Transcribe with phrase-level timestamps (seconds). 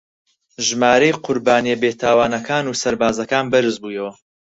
[0.67, 4.13] ژمارەی قوربانییە بێتاوانەکان و سەربازەکان بەرز بوویەوە